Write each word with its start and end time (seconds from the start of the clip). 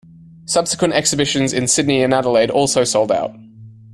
Subsequent 0.47 0.95
exhibitions 0.95 1.53
in 1.53 1.67
Sydney 1.67 2.01
and 2.01 2.11
Adelaide 2.11 2.49
also 2.49 2.83
sold 2.83 3.11
out. 3.11 3.35